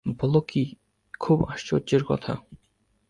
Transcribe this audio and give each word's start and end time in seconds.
বল 0.05 0.33
কী, 0.47 0.63
খুবই 1.19 1.45
আশ্চর্যের 1.49 2.03
কথা। 2.03 2.33